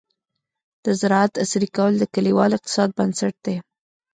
د 0.83 0.85
زراعت 0.99 1.33
عصري 1.43 1.69
کول 1.77 1.93
د 1.99 2.03
کليوال 2.13 2.51
اقتصاد 2.53 2.89
بنسټ 2.97 3.35
دی. 3.45 3.55